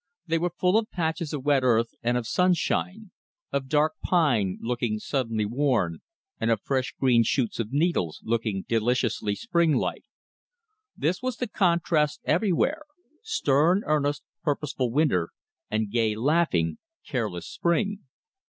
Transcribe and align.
They 0.25 0.39
were 0.39 0.49
full 0.49 0.79
of 0.79 0.89
patches 0.89 1.31
of 1.31 1.45
wet 1.45 1.61
earth 1.61 1.93
and 2.01 2.17
of 2.17 2.25
sunshine; 2.25 3.11
of 3.51 3.67
dark 3.67 3.93
pine, 4.03 4.57
looking 4.59 4.97
suddenly 4.97 5.45
worn, 5.45 5.99
and 6.39 6.49
of 6.49 6.63
fresh 6.63 6.95
green 6.99 7.21
shoots 7.21 7.59
of 7.59 7.71
needles, 7.71 8.19
looking 8.23 8.65
deliciously 8.67 9.35
springlike. 9.35 10.05
This 10.97 11.21
was 11.21 11.37
the 11.37 11.47
contrast 11.47 12.19
everywhere 12.23 12.81
stern, 13.21 13.83
earnest, 13.85 14.23
purposeful 14.41 14.91
winter, 14.91 15.29
and 15.69 15.91
gay, 15.91 16.15
laughing, 16.15 16.79
careless 17.05 17.47
spring. 17.47 17.99